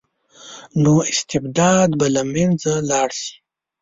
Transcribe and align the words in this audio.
نو 0.81 0.93
استبداد 1.11 1.89
به 1.99 2.07
له 2.15 2.21
منځه 2.33 2.73
لاړ 2.89 3.09
شي. 3.21 3.35